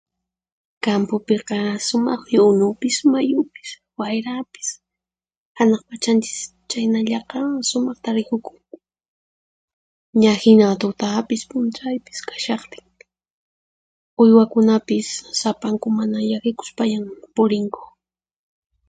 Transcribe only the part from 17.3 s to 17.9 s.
purinku.